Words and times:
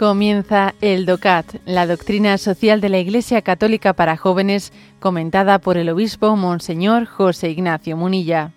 Comienza 0.00 0.74
el 0.80 1.04
DOCAT, 1.04 1.56
la 1.66 1.86
doctrina 1.86 2.38
social 2.38 2.80
de 2.80 2.88
la 2.88 2.96
Iglesia 2.96 3.42
Católica 3.42 3.92
para 3.92 4.16
jóvenes, 4.16 4.72
comentada 4.98 5.58
por 5.58 5.76
el 5.76 5.90
obispo 5.90 6.36
Monseñor 6.36 7.04
José 7.04 7.50
Ignacio 7.50 7.98
Munilla. 7.98 8.52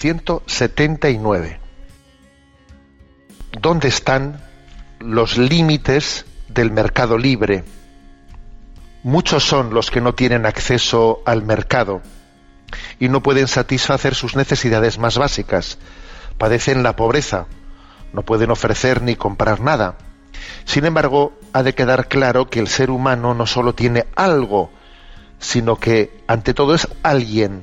...179... 0.00 1.58
¿Dónde 3.60 3.88
están 3.88 4.40
los 5.00 5.38
límites 5.38 6.24
del 6.46 6.70
mercado 6.70 7.18
libre? 7.18 7.64
Muchos 9.06 9.44
son 9.44 9.72
los 9.72 9.92
que 9.92 10.00
no 10.00 10.16
tienen 10.16 10.46
acceso 10.46 11.22
al 11.26 11.44
mercado 11.44 12.02
y 12.98 13.08
no 13.08 13.22
pueden 13.22 13.46
satisfacer 13.46 14.16
sus 14.16 14.34
necesidades 14.34 14.98
más 14.98 15.16
básicas. 15.16 15.78
Padecen 16.38 16.82
la 16.82 16.96
pobreza, 16.96 17.46
no 18.12 18.22
pueden 18.22 18.50
ofrecer 18.50 19.02
ni 19.02 19.14
comprar 19.14 19.60
nada. 19.60 19.96
Sin 20.64 20.86
embargo, 20.86 21.38
ha 21.52 21.62
de 21.62 21.72
quedar 21.72 22.08
claro 22.08 22.50
que 22.50 22.58
el 22.58 22.66
ser 22.66 22.90
humano 22.90 23.32
no 23.32 23.46
solo 23.46 23.76
tiene 23.76 24.06
algo, 24.16 24.72
sino 25.38 25.76
que 25.76 26.24
ante 26.26 26.52
todo 26.52 26.74
es 26.74 26.88
alguien. 27.04 27.62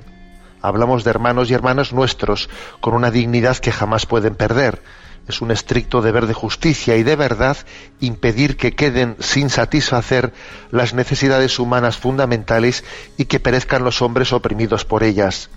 Hablamos 0.62 1.04
de 1.04 1.10
hermanos 1.10 1.52
y 1.52 1.56
hermanas 1.56 1.92
nuestros 1.92 2.50
con 2.80 2.94
una 2.94 3.12
dignidad 3.12 3.58
que 3.58 3.74
jamás 3.74 4.06
pueden 4.06 4.36
perder 4.36 4.82
es 5.28 5.42
un 5.42 5.52
estricto 5.52 6.02
deber 6.02 6.28
de 6.28 6.34
justicia 6.34 6.98
y 6.98 7.04
de 7.04 7.16
verdad 7.16 7.58
impedir 8.00 8.58
que 8.58 8.74
queden 8.74 9.16
sin 9.20 9.50
satisfacer 9.50 10.34
las 10.72 10.94
necesidades 10.94 11.60
humanas 11.60 11.98
fundamentales 11.98 12.84
y 13.18 13.26
que 13.26 13.40
perezcan 13.40 13.84
los 13.84 14.02
hombres 14.02 14.34
oprimidos 14.34 14.84
por 14.86 15.04
ellas. 15.04 15.50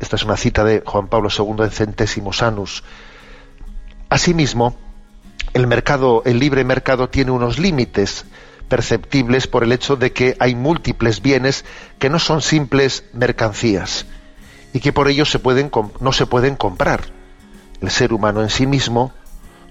esta 0.00 0.16
es 0.16 0.24
una 0.24 0.36
cita 0.36 0.64
de 0.64 0.82
Juan 0.84 1.08
Pablo 1.08 1.28
II 1.36 1.64
en 1.64 1.70
Centésimos 1.70 2.42
Anus. 2.42 2.82
Asimismo, 4.08 4.76
el 5.52 5.66
mercado, 5.66 6.22
el 6.24 6.38
libre 6.40 6.64
mercado 6.64 7.08
tiene 7.08 7.30
unos 7.30 7.58
límites 7.58 8.24
perceptibles 8.68 9.46
por 9.46 9.62
el 9.62 9.70
hecho 9.70 9.94
de 9.94 10.12
que 10.12 10.36
hay 10.40 10.56
múltiples 10.56 11.22
bienes 11.22 11.64
que 12.00 12.10
no 12.10 12.18
son 12.18 12.42
simples 12.42 13.04
mercancías 13.12 14.06
y 14.72 14.80
que 14.80 14.92
por 14.92 15.06
ello 15.08 15.24
no 16.00 16.12
se 16.12 16.26
pueden 16.26 16.56
comprar 16.56 17.13
el 17.84 17.90
ser 17.90 18.12
humano 18.12 18.42
en 18.42 18.50
sí 18.50 18.66
mismo, 18.66 19.12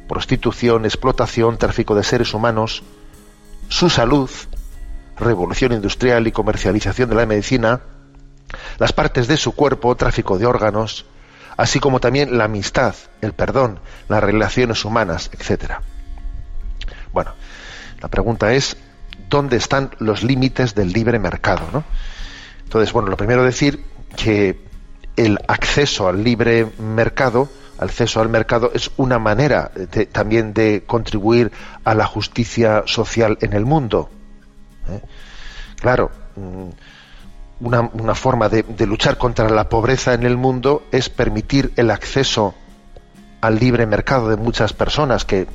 prostitución, 0.08 0.86
explotación, 0.86 1.58
tráfico 1.58 1.96
de 1.96 2.04
seres 2.04 2.34
humanos, 2.34 2.84
su 3.70 3.90
salud, 3.90 4.30
revolución 5.18 5.74
industrial 5.74 6.28
y 6.28 6.32
comercialización 6.32 7.10
de 7.10 7.16
la 7.16 7.26
medicina, 7.26 7.82
las 8.78 8.94
partes 8.94 9.28
de 9.28 9.38
su 9.38 9.54
cuerpo, 9.54 9.96
tráfico 9.96 10.38
de 10.38 10.46
órganos, 10.46 11.06
así 11.58 11.80
como 11.80 12.00
también 12.00 12.38
la 12.38 12.46
amistad, 12.46 12.96
el 13.22 13.34
perdón, 13.34 13.80
las 14.08 14.24
relaciones 14.24 14.86
humanas, 14.86 15.32
etc. 15.34 15.80
Bueno, 17.12 17.34
la 18.02 18.10
pregunta 18.10 18.54
es, 18.54 18.78
¿dónde 19.30 19.58
están 19.58 19.92
los 20.00 20.24
límites 20.24 20.76
del 20.76 20.94
libre 20.94 21.20
mercado? 21.20 21.84
Entonces, 22.64 22.94
bueno, 22.94 23.10
lo 23.10 23.18
primero 23.18 23.44
decir 23.44 23.84
que 24.16 24.68
el 25.16 25.40
acceso 25.48 26.08
al 26.08 26.24
libre 26.24 26.68
mercado 26.80 27.50
acceso 27.84 28.20
al 28.20 28.30
mercado 28.30 28.72
es 28.74 28.92
una 28.98 29.20
manera 29.20 29.72
también 30.12 30.54
de 30.54 30.84
contribuir 30.86 31.52
a 31.84 31.94
la 31.94 32.06
justicia 32.06 32.84
social 32.86 33.38
en 33.42 33.54
el 33.54 33.66
mundo. 33.66 34.10
¿eh? 34.90 35.02
Claro, 35.80 36.12
mm, 36.36 36.70
una, 37.62 38.16
forma 38.16 38.50
de, 38.50 38.66
luchar 38.86 39.18
contra 39.18 39.50
la 39.50 39.70
pobreza 39.70 40.14
en 40.14 40.24
el 40.24 40.38
mundo 40.38 40.84
es 40.92 41.10
permitir 41.10 41.72
el 41.76 41.92
acceso 41.92 42.56
al 43.42 43.60
libre 43.60 43.86
mercado 43.86 44.30
de 44.30 44.38
muchas 44.38 44.74
personas 44.74 45.26
que 45.26 45.48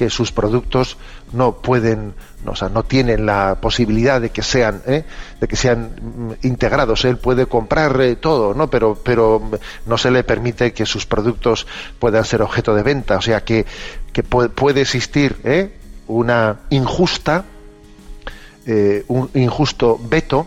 que 0.00 0.08
sus 0.08 0.32
productos 0.32 0.96
no 1.34 1.56
pueden, 1.56 2.14
o 2.46 2.56
sea, 2.56 2.70
no 2.70 2.84
tienen 2.84 3.26
la 3.26 3.58
posibilidad 3.60 4.18
de 4.18 4.30
que 4.30 4.40
sean, 4.40 4.80
¿eh? 4.86 5.04
de 5.38 5.46
que 5.46 5.56
sean 5.56 5.90
mm, 6.00 6.46
integrados. 6.46 7.04
Él 7.04 7.18
puede 7.18 7.44
comprar 7.44 8.00
eh, 8.00 8.16
todo, 8.16 8.54
¿no? 8.54 8.70
Pero, 8.70 8.98
pero 9.04 9.42
no 9.84 9.98
se 9.98 10.10
le 10.10 10.24
permite 10.24 10.72
que 10.72 10.86
sus 10.86 11.04
productos 11.04 11.66
puedan 11.98 12.24
ser 12.24 12.40
objeto 12.40 12.74
de 12.74 12.82
venta. 12.82 13.18
O 13.18 13.20
sea 13.20 13.44
que, 13.44 13.66
que 14.14 14.22
puede, 14.22 14.80
existir 14.80 15.36
¿eh? 15.44 15.76
una 16.06 16.60
injusta, 16.70 17.44
un 19.06 19.30
injusto 19.34 20.00
veto 20.02 20.46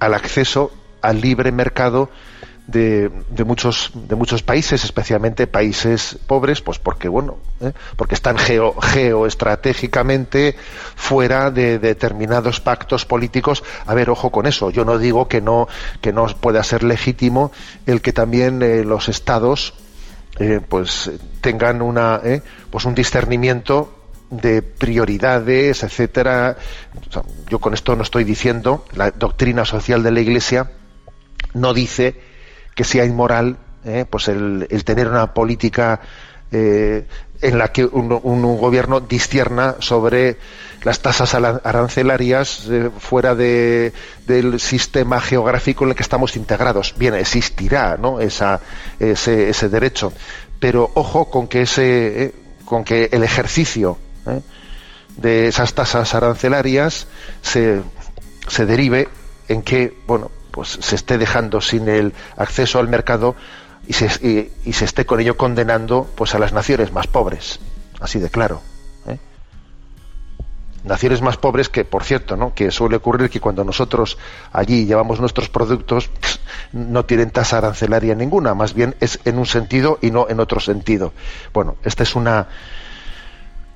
al 0.00 0.12
acceso 0.12 0.72
al 1.02 1.20
libre 1.20 1.52
mercado 1.52 2.10
de, 2.66 3.10
muchos 3.44 3.90
de 3.94 4.14
muchos 4.14 4.42
países 4.42 4.84
especialmente 4.84 5.46
países 5.46 6.18
pobres 6.26 6.62
pues 6.62 6.78
porque 6.78 7.08
bueno 7.08 7.36
¿eh? 7.60 7.72
porque 7.96 8.14
están 8.14 8.38
geo, 8.38 8.74
geoestratégicamente 8.80 10.56
fuera 10.96 11.50
de, 11.50 11.78
determinados 11.78 12.60
pactos 12.60 13.04
políticos. 13.04 13.62
A 13.86 13.94
ver 13.94 14.08
ojo 14.08 14.30
con 14.30 14.46
eso. 14.46 14.70
Yo 14.70 14.84
no 14.84 14.98
digo 14.98 15.28
que 15.28 15.40
no 15.40 15.68
que 16.00 16.12
no 16.12 16.26
pueda 16.26 16.62
ser 16.62 16.82
legítimo 16.82 17.52
el 17.86 18.00
que 18.00 18.12
también 18.12 18.62
eh, 18.62 18.84
los 18.84 19.08
estados 19.08 19.74
eh, 20.38 20.60
pues 20.66 21.10
tengan 21.40 21.82
una 21.82 22.20
pues 22.70 22.84
un 22.86 22.94
discernimiento 22.94 23.94
de 24.30 24.62
prioridades 24.62 25.82
etcétera. 25.82 26.56
Yo 27.50 27.58
con 27.58 27.74
esto 27.74 27.94
no 27.94 28.02
estoy 28.02 28.24
diciendo 28.24 28.86
la 28.94 29.10
doctrina 29.10 29.66
social 29.66 30.02
de 30.02 30.10
la 30.10 30.20
iglesia 30.20 30.70
no 31.52 31.74
dice 31.74 32.33
que 32.74 32.84
sea 32.84 33.04
inmoral 33.04 33.56
eh, 33.84 34.06
pues 34.08 34.28
el, 34.28 34.66
tener 34.84 35.08
una 35.08 35.34
política 35.34 36.00
eh, 36.50 37.06
en 37.42 37.58
la 37.58 37.70
que 37.70 37.84
un, 37.84 38.08
gobierno 38.56 39.00
distierna 39.00 39.76
sobre 39.80 40.38
las 40.84 41.00
tasas 41.00 41.34
arancelarias 41.34 42.66
eh, 42.70 42.90
fuera 42.98 43.34
de, 43.34 43.92
del 44.26 44.58
sistema 44.58 45.20
geográfico 45.20 45.84
en 45.84 45.90
el 45.90 45.96
que 45.96 46.02
estamos 46.02 46.34
integrados. 46.36 46.94
Bien, 46.96 47.14
existirá 47.14 47.98
¿no? 47.98 48.20
Esa, 48.20 48.60
ese, 48.98 49.50
ese, 49.50 49.68
derecho, 49.68 50.14
pero 50.58 50.90
ojo 50.94 51.30
con 51.30 51.46
que, 51.46 51.62
ese, 51.62 52.32
con 52.64 52.84
que 52.84 53.10
el 53.12 53.22
ejercicio 53.22 53.98
de 55.18 55.48
esas 55.48 55.74
tasas 55.74 56.14
arancelarias 56.14 57.06
se, 57.42 57.82
se 58.48 58.64
derive 58.64 59.08
en 59.48 59.60
que, 59.60 59.94
bueno, 60.06 60.30
pues 60.54 60.68
se 60.68 60.94
esté 60.94 61.18
dejando 61.18 61.60
sin 61.60 61.88
el 61.88 62.12
acceso 62.36 62.78
al 62.78 62.86
mercado 62.86 63.34
y 63.88 63.92
se, 63.92 64.06
y, 64.64 64.72
se 64.72 64.84
esté 64.84 65.04
con 65.04 65.18
ello 65.18 65.36
condenando 65.36 66.08
pues 66.14 66.32
a 66.36 66.38
las 66.38 66.52
naciones 66.52 66.92
más 66.92 67.08
pobres. 67.08 67.58
Así 67.98 68.20
de 68.20 68.30
claro 68.30 68.62
¿eh? 69.08 69.18
naciones 70.84 71.22
más 71.22 71.38
pobres 71.38 71.68
que 71.68 71.84
por 71.84 72.04
cierto 72.04 72.36
no 72.36 72.54
que 72.54 72.70
suele 72.70 72.96
ocurrir 72.96 73.30
que 73.30 73.40
cuando 73.40 73.64
nosotros 73.64 74.16
allí 74.52 74.86
llevamos 74.86 75.18
nuestros 75.18 75.48
productos 75.48 76.08
no 76.72 77.04
tienen 77.04 77.32
tasa 77.32 77.58
arancelaria 77.58 78.14
ninguna. 78.14 78.54
Más 78.54 78.74
bien 78.74 78.94
es 79.00 79.18
en 79.24 79.38
un 79.38 79.46
sentido 79.46 79.98
y 80.02 80.12
no 80.12 80.28
en 80.28 80.38
otro 80.38 80.60
sentido. 80.60 81.12
Bueno 81.52 81.78
esta 81.82 82.04
es 82.04 82.14
una 82.14 82.46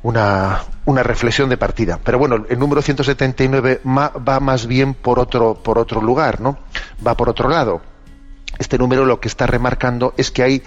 una, 0.03 0.63
una, 0.85 1.03
reflexión 1.03 1.49
de 1.49 1.57
partida. 1.57 1.99
Pero 2.03 2.19
bueno, 2.19 2.45
el 2.49 2.59
número 2.59 2.83
179 2.83 3.81
va 3.85 4.41
más 4.41 4.67
bien 4.67 4.95
por 4.95 5.19
otro, 5.19 5.55
por 5.55 5.79
otro 5.79 6.00
lugar, 6.00 6.41
¿no? 6.41 6.59
Va 7.05 7.17
por 7.17 7.29
otro 7.29 7.49
lado. 7.49 7.81
Este 8.59 8.79
número 8.79 9.05
lo 9.05 9.21
que 9.21 9.29
está 9.29 9.47
remarcando 9.47 10.15
es 10.17 10.31
que 10.31 10.43
hay, 10.43 10.62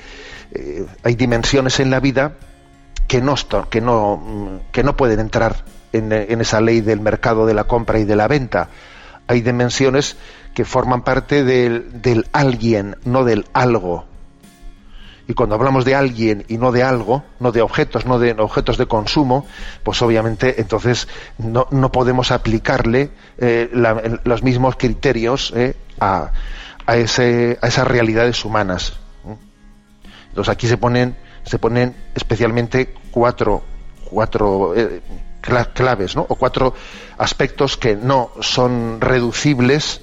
eh, 0.52 0.86
hay 1.04 1.16
dimensiones 1.16 1.80
en 1.80 1.90
la 1.90 2.00
vida 2.00 2.34
que 3.08 3.22
no, 3.22 3.36
que 3.70 3.82
no, 3.82 4.62
que 4.72 4.84
no 4.84 4.96
pueden 4.96 5.20
entrar 5.20 5.66
en, 5.92 6.12
en 6.14 6.40
esa 6.40 6.62
ley 6.62 6.82
del 6.82 7.02
mercado 7.02 7.46
de 7.46 7.54
la 7.54 7.66
compra 7.66 8.00
y 8.00 8.06
de 8.06 8.16
la 8.16 8.28
venta. 8.28 8.70
Hay 9.28 9.42
dimensiones 9.42 10.18
que 10.54 10.66
forman 10.66 11.04
parte 11.04 11.44
del, 11.44 12.02
del 12.02 12.28
alguien, 12.32 12.98
no 13.04 13.24
del 13.24 13.46
algo. 13.54 14.06
Y 15.28 15.34
cuando 15.34 15.56
hablamos 15.56 15.86
de 15.86 15.96
alguien 15.96 16.46
y 16.48 16.58
no 16.58 16.72
de 16.72 16.84
algo, 16.84 17.24
no 17.40 17.52
de 17.52 17.62
objetos, 17.62 18.06
no 18.06 18.20
de 18.20 18.32
objetos 18.34 18.78
de 18.78 18.88
consumo, 18.88 19.46
pues 19.84 20.02
obviamente 20.02 20.60
entonces 20.60 21.08
no, 21.38 21.68
no 21.72 21.92
podemos 21.92 22.32
aplicarle 22.32 23.12
eh, 23.38 23.70
los 24.24 24.44
mismos 24.44 24.76
criterios 24.76 25.54
eh, 25.56 25.76
a, 26.00 26.32
a, 26.86 26.98
ese, 26.98 27.58
a 27.62 27.68
esas 27.68 27.88
realidades 27.88 28.44
humanas. 28.44 28.94
Entonces 30.30 30.52
aquí 30.52 30.68
se 30.68 30.78
ponen, 30.78 31.16
se 31.44 31.60
ponen 31.60 31.96
especialmente 32.16 32.94
cuatro, 33.12 33.64
cuatro 34.06 34.74
eh, 34.76 35.02
claves, 35.42 36.16
¿no? 36.16 36.26
o 36.28 36.36
cuatro 36.36 36.74
aspectos 37.18 37.78
que 37.78 37.96
no 37.96 38.32
son 38.40 39.02
reducibles 39.02 40.02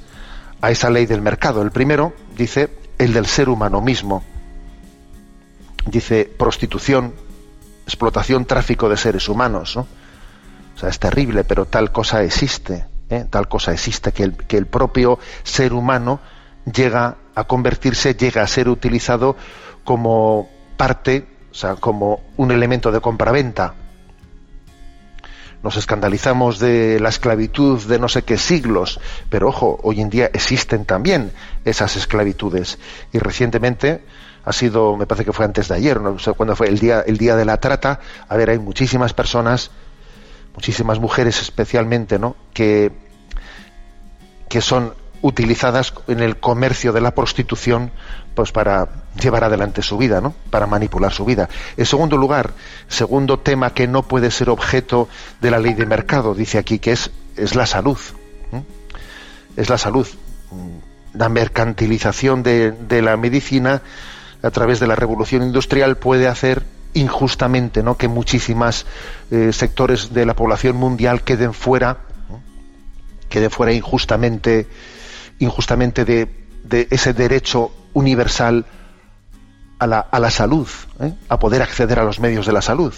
a 0.61 0.71
esa 0.71 0.91
ley 0.91 1.07
del 1.07 1.23
mercado. 1.23 1.63
El 1.63 1.71
primero 1.71 2.13
dice 2.37 2.69
el 2.99 3.13
del 3.13 3.27
ser 3.27 3.49
humano 3.49 3.81
mismo 3.81 4.23
dice 5.91 6.25
prostitución, 6.25 7.15
explotación, 7.87 8.45
tráfico 8.45 8.89
de 8.89 8.97
seres 8.97 9.29
humanos. 9.29 9.77
O 9.77 9.87
sea, 10.77 10.89
es 10.89 10.99
terrible, 10.99 11.45
pero 11.45 11.67
tal 11.67 11.91
cosa 11.91 12.23
existe. 12.23 12.87
¿eh? 13.11 13.27
Tal 13.29 13.49
cosa 13.49 13.73
existe, 13.73 14.13
que 14.13 14.25
el, 14.25 14.37
que 14.37 14.57
el 14.57 14.67
propio 14.67 15.19
ser 15.43 15.73
humano 15.73 16.21
llega 16.73 17.17
a 17.35 17.45
convertirse, 17.45 18.15
llega 18.15 18.43
a 18.43 18.47
ser 18.47 18.69
utilizado 18.69 19.37
como 19.85 20.49
parte, 20.77 21.27
o 21.51 21.55
sea, 21.55 21.77
como 21.77 22.21
un 22.37 22.51
elemento 22.51 22.93
de 22.93 23.01
compraventa. 23.01 23.75
Nos 25.63 25.77
escandalizamos 25.77 26.61
de 26.61 27.01
la 27.01 27.09
esclavitud 27.09 27.83
de 27.83 27.99
no 27.99 28.09
sé 28.09 28.23
qué 28.23 28.39
siglos, 28.39 29.01
pero 29.29 29.49
ojo, 29.49 29.81
hoy 29.83 30.01
en 30.01 30.09
día 30.09 30.31
existen 30.33 30.85
también 30.85 31.33
esas 31.65 31.97
esclavitudes. 31.97 32.79
Y 33.13 33.19
recientemente, 33.19 34.05
ha 34.45 34.53
sido, 34.53 34.97
me 34.97 35.07
parece 35.07 35.25
que 35.25 35.33
fue 35.33 35.45
antes 35.45 35.69
de 35.69 35.75
ayer, 35.75 36.01
no 36.01 36.19
sé 36.19 36.33
cuándo 36.33 36.57
fue 36.57 36.69
el 36.69 36.79
día, 36.79 37.01
el 37.07 37.19
día 37.19 37.37
de 37.37 37.45
la 37.45 37.59
trata, 37.59 38.01
a 38.29 38.37
ver, 38.37 38.51
hay 38.51 38.59
muchísimas 38.59 39.13
personas, 39.13 39.71
muchísimas 40.55 40.99
mujeres 40.99 41.41
especialmente, 41.41 42.19
¿no? 42.19 42.37
que, 42.53 42.93
que 44.49 44.61
son 44.61 44.95
utilizadas 45.23 45.93
en 46.07 46.21
el 46.21 46.39
comercio 46.39 46.93
de 46.93 47.01
la 47.01 47.15
prostitución 47.15 47.91
pues 48.35 48.53
para 48.53 48.89
llevar 49.21 49.45
adelante 49.45 49.83
su 49.83 49.99
vida, 49.99 50.21
¿no? 50.21 50.33
Para 50.51 50.67
manipular 50.67 51.13
su 51.13 51.25
vida. 51.25 51.49
En 51.77 51.87
segundo 51.87 52.17
lugar, 52.17 52.53
segundo 52.87 53.41
tema 53.41 53.75
que 53.75 53.89
no 53.89 54.05
puede 54.05 54.31
ser 54.31 54.49
objeto 54.49 55.09
de 55.41 55.51
la 55.51 55.59
ley 55.59 55.75
de 55.75 55.87
mercado, 55.87 56.35
dice 56.35 56.59
aquí 56.59 56.79
que 56.79 56.93
es, 56.93 57.11
es 57.37 57.57
la 57.57 57.67
salud. 57.67 57.99
Es 59.57 59.69
la 59.69 59.77
salud. 59.77 60.07
La 61.15 61.29
mercantilización 61.29 62.45
de, 62.45 62.71
de, 62.71 63.03
la 63.03 63.17
medicina 63.17 63.83
a 64.43 64.51
través 64.51 64.81
de 64.81 64.87
la 64.87 64.95
revolución 64.95 65.43
industrial 65.43 65.97
puede 65.97 66.29
hacer 66.29 66.65
injustamente 66.95 67.83
¿no? 67.83 67.97
que 67.97 68.09
muchísimas 68.09 68.87
eh, 69.31 69.53
sectores 69.53 70.13
de 70.13 70.27
la 70.27 70.35
población 70.35 70.77
mundial 70.77 71.23
queden 71.23 71.53
fuera, 71.53 71.99
queden 73.29 73.51
fuera 73.51 73.73
injustamente 73.73 74.67
injustamente 75.41 76.05
de, 76.05 76.29
ese 76.91 77.15
derecho 77.15 77.71
universal 77.95 78.67
a 79.79 79.87
la, 79.87 80.01
a 80.01 80.19
la 80.19 80.31
salud, 80.31 80.69
¿eh? 81.01 81.15
a 81.29 81.39
poder 81.39 81.63
acceder 81.63 81.99
a 82.01 82.05
los 82.05 82.19
medios 82.19 82.47
de 82.47 82.53
la 82.53 82.61
salud 82.61 82.93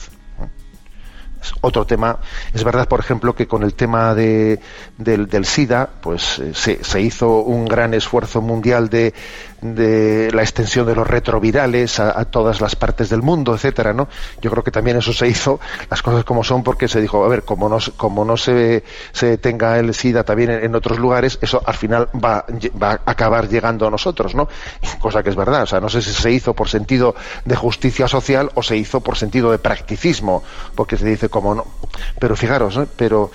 otro 1.61 1.87
tema. 1.87 2.19
Es 2.53 2.65
verdad, 2.65 2.89
por 2.89 3.01
ejemplo, 3.01 3.35
que 3.35 3.47
con 3.47 3.63
el 3.63 3.75
tema 3.75 4.15
de, 4.15 4.61
del, 4.99 5.45
SIDA, 5.45 5.89
pues 6.01 6.39
eh, 6.39 6.53
se, 6.55 7.01
hizo 7.01 7.41
un 7.41 7.65
gran 7.65 7.95
esfuerzo 7.95 8.41
mundial 8.41 8.89
de, 8.89 9.15
de 9.61 10.31
la 10.33 10.43
extensión 10.43 10.87
de 10.87 10.95
los 10.95 11.07
retrovirales 11.07 12.01
a, 12.01 12.25
todas 12.25 12.61
las 12.61 12.77
partes 12.77 13.11
del 13.11 13.23
mundo, 13.23 13.55
etcétera, 13.55 13.93
¿no? 13.93 14.09
Yo 14.41 14.51
creo 14.51 14.65
que 14.65 14.71
también 14.71 14.97
eso 14.97 15.13
se 15.13 15.29
hizo, 15.29 15.61
las 15.91 16.03
cosas 16.03 16.25
como 16.25 16.45
son, 16.45 16.63
porque 16.63 16.89
se 16.89 17.01
dijo, 17.01 17.25
a 17.25 17.29
ver, 17.29 17.43
como 17.43 17.69
no, 17.69 17.79
como 17.97 18.25
no 18.25 18.37
se, 18.37 18.85
se 19.13 19.39
tenga 19.39 19.79
el 19.79 19.95
SIDA 19.95 20.25
también 20.25 20.51
en, 20.51 20.75
otros 20.75 20.99
lugares, 20.99 21.39
eso 21.43 21.63
al 21.65 21.75
final 21.75 22.09
va, 22.15 22.45
va 22.81 22.93
a 22.93 23.11
acabar 23.11 23.49
llegando 23.49 23.87
a 23.87 23.91
nosotros, 23.91 24.35
¿no? 24.35 24.49
Cosa 25.01 25.23
que 25.23 25.31
es 25.31 25.37
verdad, 25.37 25.63
o 25.65 25.67
sea, 25.67 25.81
no 25.81 25.89
sé 25.89 26.01
si 26.03 26.13
se 26.13 26.31
hizo 26.31 26.55
por 26.55 26.69
sentido 26.69 27.15
de 27.45 27.57
justicia 27.57 28.09
social 28.09 28.51
o 28.55 28.63
se 28.63 28.77
hizo 28.77 29.01
por 29.01 29.17
sentido 29.17 29.51
de 29.51 29.59
practicismo, 29.59 30.43
porque 30.75 30.97
se 30.97 31.07
dice 31.07 31.29
como 31.29 31.55
no. 31.55 31.67
Pero 32.19 32.37
fijaros, 32.37 32.79
pero 32.97 33.31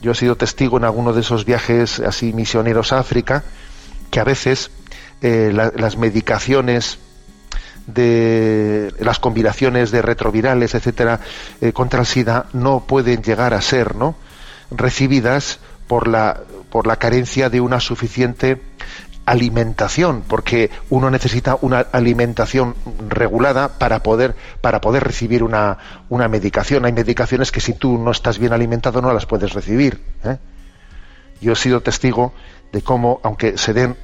yo 0.00 0.12
he 0.12 0.14
sido 0.14 0.36
testigo 0.36 0.76
en 0.76 0.84
alguno 0.84 1.12
de 1.12 1.20
esos 1.20 1.44
viajes 1.44 2.00
así 2.00 2.32
misioneros 2.32 2.92
a 2.92 2.98
África, 2.98 3.44
que 4.10 4.20
a 4.20 4.24
veces 4.24 4.70
eh, 5.22 5.52
las 5.52 5.96
medicaciones 5.96 6.98
de 7.86 8.92
las 8.98 9.18
combinaciones 9.18 9.90
de 9.90 10.02
retrovirales, 10.02 10.74
etcétera, 10.74 11.20
eh, 11.60 11.72
contra 11.72 12.00
el 12.00 12.06
SIDA 12.06 12.46
no 12.52 12.80
pueden 12.80 13.22
llegar 13.22 13.54
a 13.54 13.60
ser, 13.60 13.94
¿no? 13.94 14.16
recibidas 14.70 15.60
por 15.86 16.08
la 16.08 16.40
por 16.70 16.86
la 16.86 16.96
carencia 16.96 17.48
de 17.48 17.60
una 17.60 17.80
suficiente 17.80 18.60
alimentación, 19.24 20.22
porque 20.26 20.70
uno 20.90 21.10
necesita 21.10 21.56
una 21.60 21.80
alimentación 21.80 22.76
regulada 23.08 23.78
para 23.78 24.02
poder, 24.02 24.36
para 24.60 24.80
poder 24.80 25.02
recibir 25.02 25.42
una, 25.42 25.78
una 26.08 26.28
medicación. 26.28 26.84
Hay 26.84 26.92
medicaciones 26.92 27.50
que 27.50 27.60
si 27.60 27.72
tú 27.72 27.98
no 27.98 28.10
estás 28.12 28.38
bien 28.38 28.52
alimentado 28.52 29.02
no 29.02 29.12
las 29.12 29.26
puedes 29.26 29.52
recibir. 29.52 30.00
¿eh? 30.24 30.36
Yo 31.40 31.52
he 31.52 31.56
sido 31.56 31.80
testigo 31.80 32.34
de 32.72 32.82
cómo, 32.82 33.20
aunque 33.24 33.58
se 33.58 33.72
den 33.72 33.96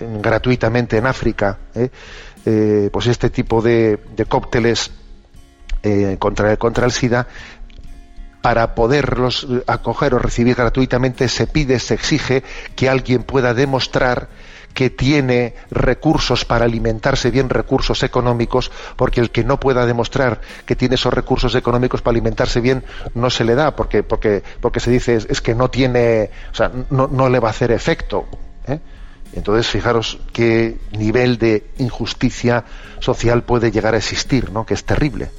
gratuitamente 0.00 0.96
en 0.96 1.06
África, 1.06 1.58
¿eh? 1.74 1.90
Eh, 2.46 2.88
pues 2.92 3.06
este 3.06 3.28
tipo 3.28 3.60
de, 3.60 3.98
de 4.16 4.24
cócteles 4.24 4.92
contra, 6.18 6.56
contra 6.56 6.84
el 6.84 6.92
SIDA, 6.92 7.26
para 8.42 8.74
poderlos 8.74 9.46
acoger 9.66 10.14
o 10.14 10.18
recibir 10.18 10.56
gratuitamente 10.56 11.28
se 11.28 11.46
pide, 11.46 11.78
se 11.78 11.94
exige 11.94 12.42
que 12.76 12.88
alguien 12.88 13.22
pueda 13.22 13.54
demostrar 13.54 14.28
que 14.74 14.90
tiene 14.90 15.54
recursos 15.70 16.44
para 16.44 16.64
alimentarse 16.64 17.30
bien, 17.30 17.48
recursos 17.48 18.02
económicos, 18.02 18.70
porque 18.96 19.20
el 19.20 19.30
que 19.30 19.44
no 19.44 19.58
pueda 19.58 19.84
demostrar 19.84 20.40
que 20.64 20.76
tiene 20.76 20.94
esos 20.94 21.12
recursos 21.12 21.54
económicos 21.54 22.02
para 22.02 22.12
alimentarse 22.12 22.60
bien 22.60 22.84
no 23.14 23.30
se 23.30 23.44
le 23.44 23.54
da, 23.54 23.74
porque, 23.74 24.02
porque, 24.02 24.42
porque 24.60 24.80
se 24.80 24.90
dice 24.90 25.16
es, 25.28 25.40
que 25.40 25.54
no 25.54 25.70
tiene, 25.70 26.30
o 26.52 26.54
sea, 26.54 26.70
no, 26.90 27.08
no 27.08 27.28
le 27.28 27.40
va 27.40 27.48
a 27.48 27.50
hacer 27.50 27.72
efecto. 27.72 28.26
¿eh? 28.66 28.78
Entonces, 29.32 29.68
fijaros 29.68 30.18
qué 30.32 30.78
nivel 30.92 31.38
de 31.38 31.70
injusticia 31.78 32.64
social 32.98 33.42
puede 33.44 33.70
llegar 33.70 33.94
a 33.94 33.98
existir, 33.98 34.50
¿no? 34.50 34.66
que 34.66 34.74
es 34.74 34.84
terrible. 34.84 35.30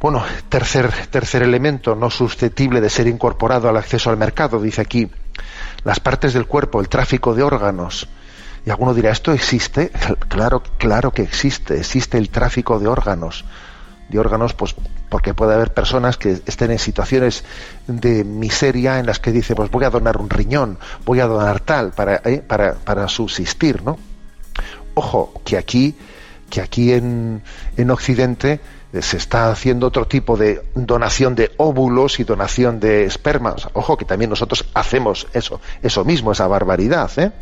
Bueno, 0.00 0.22
tercer, 0.48 0.92
tercer 1.10 1.42
elemento 1.42 1.94
no 1.94 2.10
susceptible 2.10 2.80
de 2.80 2.90
ser 2.90 3.06
incorporado 3.06 3.68
al 3.68 3.76
acceso 3.76 4.10
al 4.10 4.16
mercado, 4.16 4.60
dice 4.60 4.82
aquí, 4.82 5.10
las 5.84 6.00
partes 6.00 6.34
del 6.34 6.46
cuerpo, 6.46 6.80
el 6.80 6.88
tráfico 6.88 7.34
de 7.34 7.42
órganos. 7.42 8.08
Y 8.66 8.70
alguno 8.70 8.94
dirá, 8.94 9.10
¿esto 9.10 9.32
existe? 9.32 9.90
Claro, 10.28 10.62
claro 10.78 11.10
que 11.12 11.22
existe, 11.22 11.78
existe 11.78 12.18
el 12.18 12.30
tráfico 12.30 12.78
de 12.78 12.88
órganos. 12.88 13.44
De 14.14 14.20
órganos, 14.20 14.54
pues 14.54 14.76
porque 15.08 15.34
puede 15.34 15.54
haber 15.54 15.74
personas 15.74 16.16
que 16.16 16.40
estén 16.46 16.70
en 16.70 16.78
situaciones 16.78 17.42
de 17.88 18.22
miseria 18.22 19.00
en 19.00 19.06
las 19.06 19.18
que 19.18 19.32
dice, 19.32 19.56
pues 19.56 19.72
voy 19.72 19.84
a 19.84 19.90
donar 19.90 20.18
un 20.18 20.30
riñón, 20.30 20.78
voy 21.04 21.18
a 21.18 21.26
donar 21.26 21.58
tal 21.58 21.90
para, 21.90 22.22
eh, 22.24 22.40
para, 22.46 22.74
para 22.74 23.08
subsistir, 23.08 23.82
¿no? 23.82 23.98
Ojo, 24.94 25.40
que 25.44 25.58
aquí, 25.58 25.96
que 26.48 26.60
aquí 26.60 26.92
en, 26.92 27.42
en 27.76 27.90
Occidente 27.90 28.60
se 29.00 29.16
está 29.16 29.50
haciendo 29.50 29.88
otro 29.88 30.06
tipo 30.06 30.36
de 30.36 30.62
donación 30.76 31.34
de 31.34 31.50
óvulos 31.56 32.20
y 32.20 32.24
donación 32.24 32.78
de 32.78 33.04
espermas. 33.06 33.66
Ojo, 33.72 33.96
que 33.96 34.04
también 34.04 34.30
nosotros 34.30 34.64
hacemos 34.74 35.26
eso, 35.32 35.60
eso 35.82 36.04
mismo, 36.04 36.30
esa 36.30 36.46
barbaridad. 36.46 37.10
¿eh? 37.16 37.32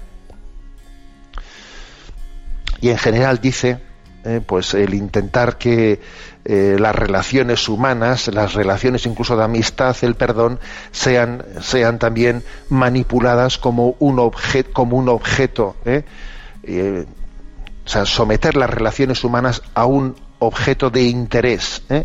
Y 2.81 2.89
en 2.89 2.97
general 2.97 3.43
dice, 3.43 3.92
eh, 4.25 4.41
pues 4.45 4.75
el 4.75 4.95
intentar 4.95 5.59
que 5.59 6.01
eh, 6.45 6.77
las 6.79 6.95
relaciones 6.95 7.69
humanas, 7.69 8.29
las 8.29 8.55
relaciones 8.55 9.07
incluso 9.07 9.37
de 9.37 9.45
amistad, 9.45 9.97
el 10.03 10.15
perdón, 10.15 10.59
sean, 10.91 11.45
sean 11.61 11.99
también 11.99 12.43
manipuladas 12.69 13.59
como 13.59 13.97
un, 13.99 14.19
objeto 14.19 14.73
como 14.73 14.97
un 14.97 15.09
objeto. 15.09 15.77
o 15.85 17.89
sea, 17.89 18.07
someter 18.07 18.57
las 18.57 18.71
relaciones 18.71 19.25
humanas 19.25 19.63
a 19.75 19.87
un 19.87 20.15
objeto 20.43 20.91
de 20.91 21.05
interés, 21.05 21.83
¿eh? 21.89 22.05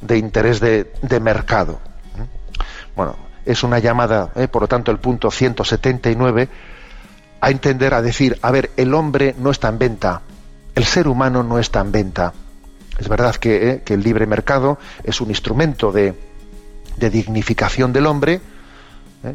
de 0.00 0.18
interés 0.18 0.60
de, 0.60 1.20
mercado. 1.20 1.80
¿eh? 2.18 2.26
Bueno, 2.96 3.16
es 3.44 3.62
una 3.62 3.78
llamada, 3.78 4.32
¿eh? 4.34 4.48
por 4.48 4.62
lo 4.62 4.68
tanto, 4.68 4.90
el 4.90 4.98
punto 4.98 5.30
179, 5.30 6.48
a 7.40 7.50
entender, 7.50 7.94
a 7.94 8.02
decir, 8.02 8.38
a 8.42 8.50
ver, 8.50 8.70
el 8.76 8.94
hombre 8.94 9.34
no 9.38 9.50
está 9.50 9.68
en 9.68 9.78
venta, 9.78 10.22
el 10.78 10.84
ser 10.84 11.08
humano 11.08 11.42
no 11.42 11.58
está 11.58 11.80
en 11.80 11.90
venta. 11.90 12.32
Es 13.00 13.08
verdad 13.08 13.34
que, 13.34 13.82
el 13.84 14.00
libre 14.00 14.26
mercado 14.26 14.78
es 15.02 15.20
un 15.20 15.28
instrumento 15.28 15.90
de, 15.90 16.14
dignificación 16.96 17.92
del 17.92 18.06
hombre, 18.06 18.40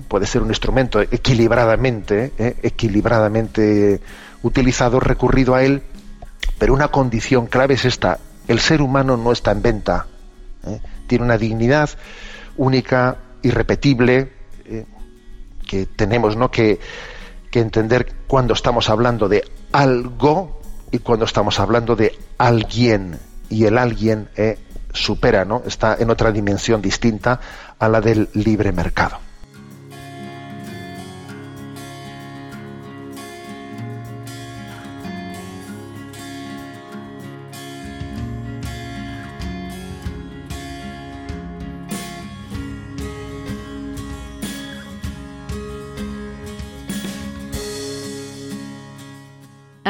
puede 0.07 0.25
ser 0.25 0.41
un 0.41 0.47
instrumento 0.47 1.01
equilibradamente, 1.01 2.31
equilibradamente 2.63 3.99
utilizado, 4.41 5.01
recurrido 5.01 5.53
a 5.53 5.63
él, 5.63 5.83
pero 6.57 6.73
una 6.73 6.87
condición 6.87 7.47
clave 7.47 7.73
es 7.73 7.83
esta, 7.83 8.19
el 8.47 8.61
ser 8.61 8.81
humano 8.81 9.17
no 9.17 9.33
está 9.33 9.51
en 9.51 9.61
venta. 9.61 10.07
¿eh? 10.65 10.79
Tiene 11.07 11.25
una 11.25 11.37
dignidad 11.37 11.89
única, 12.55 13.17
irrepetible, 13.41 14.31
¿eh? 14.65 14.85
que 15.67 15.87
tenemos 15.87 16.37
¿no? 16.37 16.49
que, 16.49 16.79
entender 17.51 18.13
cuando 18.27 18.53
estamos 18.53 18.89
hablando 18.89 19.27
de 19.27 19.43
algo 19.73 20.62
y 20.93 20.99
cuando 20.99 21.25
estamos 21.25 21.59
hablando 21.59 21.95
de 21.95 22.15
alguien. 22.37 23.19
Y 23.49 23.65
el 23.65 23.77
alguien 23.79 24.29
¿eh? 24.37 24.59
supera, 24.93 25.43
¿no? 25.43 25.63
está 25.65 25.97
en 25.99 26.11
otra 26.11 26.31
dimensión 26.31 26.81
distinta 26.81 27.39
a 27.79 27.89
la 27.89 27.99
del 27.99 28.29
libre 28.33 28.71
mercado. 28.71 29.17